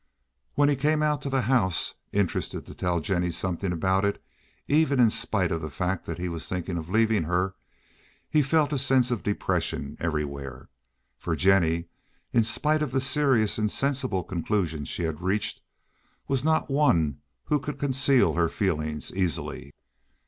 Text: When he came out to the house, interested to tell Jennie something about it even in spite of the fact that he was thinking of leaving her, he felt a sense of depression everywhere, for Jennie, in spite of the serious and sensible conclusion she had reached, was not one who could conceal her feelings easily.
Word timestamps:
When 0.55 0.67
he 0.67 0.75
came 0.75 1.03
out 1.03 1.21
to 1.21 1.29
the 1.29 1.41
house, 1.43 1.93
interested 2.11 2.65
to 2.65 2.73
tell 2.73 3.01
Jennie 3.01 3.29
something 3.29 3.71
about 3.71 4.03
it 4.03 4.19
even 4.67 4.99
in 4.99 5.11
spite 5.11 5.51
of 5.51 5.61
the 5.61 5.69
fact 5.69 6.07
that 6.07 6.17
he 6.17 6.27
was 6.27 6.47
thinking 6.49 6.75
of 6.75 6.89
leaving 6.89 7.21
her, 7.25 7.53
he 8.27 8.41
felt 8.41 8.73
a 8.73 8.79
sense 8.79 9.11
of 9.11 9.21
depression 9.21 9.97
everywhere, 9.99 10.69
for 11.19 11.35
Jennie, 11.35 11.85
in 12.33 12.43
spite 12.43 12.81
of 12.81 12.89
the 12.91 12.99
serious 12.99 13.59
and 13.59 13.69
sensible 13.69 14.23
conclusion 14.23 14.85
she 14.85 15.03
had 15.03 15.21
reached, 15.21 15.61
was 16.27 16.43
not 16.43 16.71
one 16.71 17.19
who 17.43 17.59
could 17.59 17.77
conceal 17.77 18.33
her 18.33 18.49
feelings 18.49 19.13
easily. 19.13 19.71